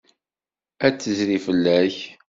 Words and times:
Ad 0.87 0.91
d-tezri 0.93 1.39
fell-ak. 1.45 1.95